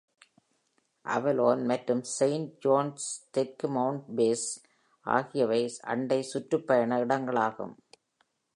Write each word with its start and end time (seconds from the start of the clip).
அவலோன் 1.05 1.65
மற்றும் 1.65 2.01
Saint 2.13 2.49
John's 2.59 3.05
தெற்கு-மவுண்ட் 3.37 4.07
Pearl 4.17 4.47
ஆகியவை 5.05 5.61
அண்டைசுற்றுப்பயண 5.93 6.99
இடங்களாகும். 7.05 7.75